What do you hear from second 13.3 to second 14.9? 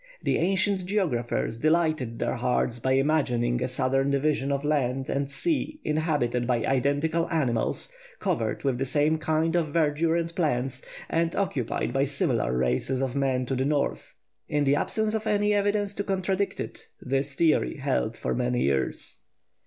to the North. In the